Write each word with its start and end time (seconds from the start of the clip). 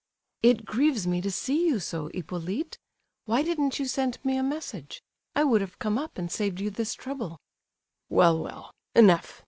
"It 0.41 0.65
grieves 0.65 1.05
me 1.05 1.21
to 1.21 1.29
see 1.29 1.67
you 1.67 1.79
so, 1.79 2.09
Hippolyte. 2.11 2.79
Why 3.25 3.43
didn't 3.43 3.77
you 3.77 3.85
send 3.85 4.17
me 4.25 4.35
a 4.35 4.41
message? 4.41 5.03
I 5.35 5.43
would 5.43 5.61
have 5.61 5.77
come 5.77 5.99
up 5.99 6.17
and 6.17 6.31
saved 6.31 6.59
you 6.59 6.71
this 6.71 6.95
trouble." 6.95 7.37
"Well, 8.09 8.39
well! 8.41 8.71
Enough! 8.95 9.39